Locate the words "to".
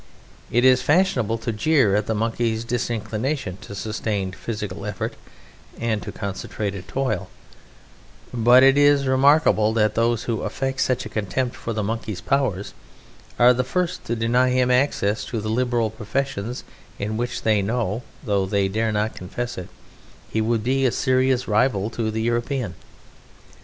1.37-1.51, 3.61-3.75, 6.01-6.11, 14.05-14.15, 15.25-15.39, 21.91-22.09